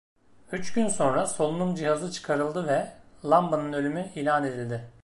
[0.51, 2.93] Üç gün sonra solunum cihazı çıkarıldı ve
[3.25, 4.89] Lamba’nın ölümü ilan edildi.